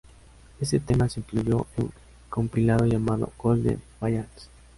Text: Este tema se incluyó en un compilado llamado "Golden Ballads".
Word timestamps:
Este 0.59 0.79
tema 0.79 1.07
se 1.09 1.19
incluyó 1.19 1.67
en 1.77 1.83
un 1.83 1.91
compilado 2.27 2.87
llamado 2.87 3.31
"Golden 3.37 3.79
Ballads". 3.99 4.49